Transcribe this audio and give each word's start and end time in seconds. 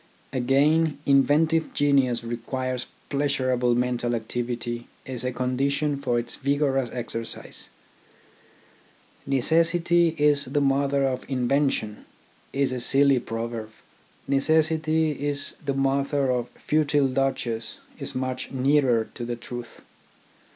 Again, 0.33 0.97
inventive 1.05 1.75
genius 1.75 2.23
requires 2.23 2.87
pleasurable 3.11 3.75
mental 3.75 4.15
activity 4.15 4.87
as 5.05 5.23
a 5.23 5.31
condition 5.31 5.95
for 5.95 6.17
its 6.17 6.33
vigorous 6.33 6.89
exercise. 6.91 7.69
"Necessity 9.27 10.15
is 10.17 10.45
the 10.45 10.59
mother 10.59 11.03
of 11.05 11.23
invention" 11.29 12.05
is 12.51 12.71
a 12.71 12.79
silly 12.79 13.19
proverb. 13.19 13.69
gt 13.69 13.73
Necessity 14.29 15.11
is 15.11 15.53
the 15.63 15.75
mother 15.75 16.31
of 16.31 16.49
futile 16.55 17.07
dodges" 17.07 17.77
is 17.99 18.15
much 18.15 18.51
nearer 18.51 19.07
to 19.13 19.23
the 19.23 19.35
truth. 19.35 19.81